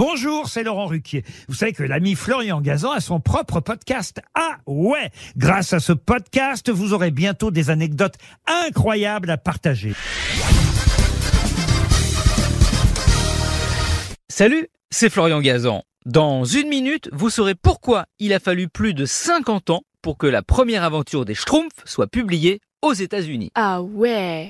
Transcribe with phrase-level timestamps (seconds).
[0.00, 1.24] Bonjour, c'est Laurent Ruquier.
[1.46, 4.22] Vous savez que l'ami Florian Gazan a son propre podcast.
[4.34, 8.14] Ah ouais Grâce à ce podcast, vous aurez bientôt des anecdotes
[8.46, 9.92] incroyables à partager.
[14.30, 15.82] Salut, c'est Florian Gazan.
[16.06, 20.26] Dans une minute, vous saurez pourquoi il a fallu plus de 50 ans pour que
[20.26, 23.50] la première aventure des Schtroumpfs soit publiée aux États-Unis.
[23.54, 24.48] Ah ouais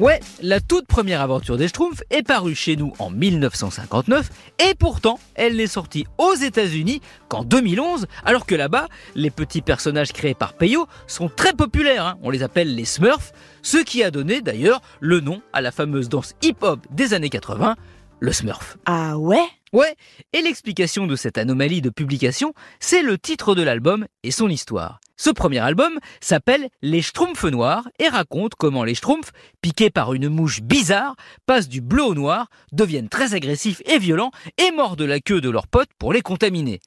[0.00, 4.30] Ouais, la toute première aventure des Schtroumpfs est parue chez nous en 1959
[4.70, 10.12] et pourtant elle n'est sortie aux États-Unis qu'en 2011 alors que là-bas les petits personnages
[10.12, 12.18] créés par Peyo sont très populaires, hein.
[12.22, 13.32] on les appelle les Smurfs,
[13.62, 17.74] ce qui a donné d'ailleurs le nom à la fameuse danse hip-hop des années 80,
[18.20, 18.76] le Smurf.
[18.86, 19.46] Ah ouais?
[19.72, 19.94] Ouais,
[20.32, 24.98] et l'explication de cette anomalie de publication, c'est le titre de l'album et son histoire.
[25.16, 30.28] Ce premier album s'appelle Les Schtroumpfs Noirs et raconte comment les Schtroumpfs, piqués par une
[30.28, 35.20] mouche bizarre, passent du bleu au noir, deviennent très agressifs et violents et mordent la
[35.20, 36.80] queue de leurs potes pour les contaminer.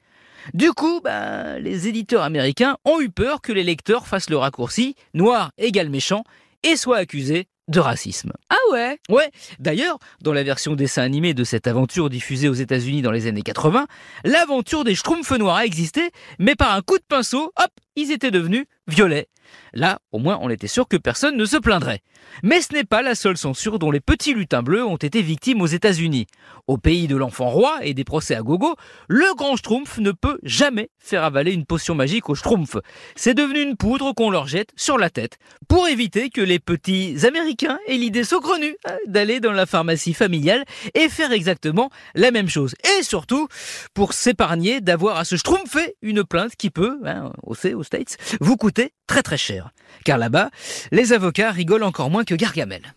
[0.55, 4.95] Du coup, ben, les éditeurs américains ont eu peur que les lecteurs fassent le raccourci
[5.13, 6.23] noir égale méchant
[6.63, 8.33] et soient accusés de racisme.
[8.49, 8.99] Ah ouais?
[9.09, 13.27] Ouais, d'ailleurs, dans la version dessin animé de cette aventure diffusée aux États-Unis dans les
[13.27, 13.87] années 80,
[14.23, 18.31] l'aventure des Schtroumpfs noirs a existé, mais par un coup de pinceau, hop, ils étaient
[18.31, 19.27] devenus violets.
[19.73, 22.01] Là, au moins, on était sûr que personne ne se plaindrait.
[22.43, 25.61] Mais ce n'est pas la seule censure dont les petits lutins bleus ont été victimes
[25.61, 26.27] aux États-Unis.
[26.67, 28.75] Au pays de l'enfant roi et des procès à gogo,
[29.07, 32.77] le grand Schtroumpf ne peut jamais faire avaler une potion magique aux Schtroumpfs.
[33.15, 37.25] C'est devenu une poudre qu'on leur jette sur la tête pour éviter que les petits
[37.25, 42.49] Américains aient l'idée saugrenue hein, d'aller dans la pharmacie familiale et faire exactement la même
[42.49, 42.75] chose.
[42.97, 43.47] Et surtout,
[43.93, 48.93] pour s'épargner d'avoir à se schtroumpfer une plainte qui peut, hein, au States, vous coûter
[49.07, 49.71] très très cher.
[50.05, 50.49] Car là-bas,
[50.91, 52.93] les avocats rigolent encore moins que Gargamel.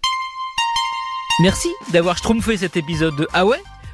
[1.40, 3.44] Merci d'avoir schtroumpfé cet épisode de Ah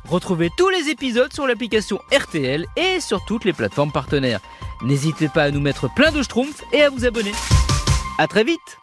[0.09, 4.41] Retrouvez tous les épisodes sur l'application RTL et sur toutes les plateformes partenaires.
[4.83, 7.33] N'hésitez pas à nous mettre plein de schtroumpfs et à vous abonner.
[8.19, 8.80] À très vite